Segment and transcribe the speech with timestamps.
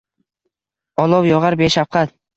[1.05, 2.17] Olov yog’ar beshafqat